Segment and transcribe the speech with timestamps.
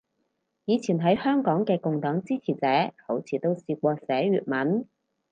[0.65, 2.67] 以前喺香港嘅共黨支持者
[3.05, 4.89] 好似都試過寫粵文